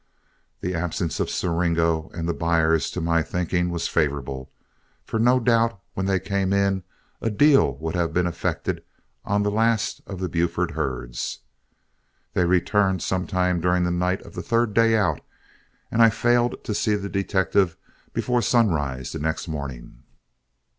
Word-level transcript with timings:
The 0.61 0.73
absence 0.73 1.19
of 1.19 1.29
Siringo 1.29 2.09
and 2.11 2.27
the 2.27 2.33
buyers, 2.33 2.89
to 2.89 2.99
my 2.99 3.21
thinking, 3.21 3.69
was 3.69 3.87
favorable, 3.87 4.51
for 5.05 5.19
no 5.19 5.39
doubt 5.39 5.79
when 5.93 6.07
they 6.07 6.19
came 6.19 6.53
in, 6.53 6.83
a 7.21 7.29
deal 7.29 7.77
would 7.77 7.93
have 7.93 8.11
been 8.11 8.25
effected 8.25 8.83
on 9.25 9.43
the 9.43 9.51
last 9.51 10.01
of 10.07 10.19
the 10.19 10.27
Buford 10.27 10.71
herds. 10.71 11.41
They 12.33 12.45
returned 12.45 13.03
some 13.03 13.27
time 13.27 13.61
during 13.61 13.83
the 13.83 13.91
night 13.91 14.23
of 14.23 14.33
the 14.33 14.41
third 14.41 14.73
day 14.73 14.97
out, 14.97 15.21
and 15.91 16.01
I 16.01 16.09
failed 16.09 16.63
to 16.63 16.73
see 16.73 16.95
the 16.95 17.07
detective 17.07 17.77
before 18.11 18.41
sunrise 18.41 19.11
the 19.11 19.19
next 19.19 19.47
morning. 19.47 20.01